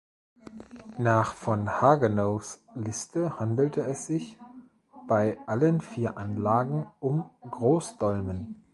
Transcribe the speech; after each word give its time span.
Nach 0.97 1.35
von 1.35 1.69
Hagenows 1.79 2.59
Liste 2.73 3.37
handelte 3.39 3.83
es 3.83 4.07
sich 4.07 4.35
bei 5.07 5.37
allen 5.45 5.79
vier 5.79 6.17
Anlagen 6.17 6.87
um 6.99 7.29
Großdolmen. 7.41 8.63